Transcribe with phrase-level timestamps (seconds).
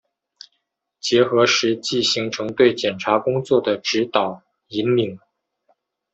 [0.99, 5.19] 结合实际形成对检察工作的指导、引领